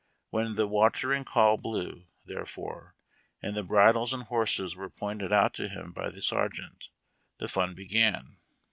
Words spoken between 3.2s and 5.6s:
and the bridles and horses were pointed out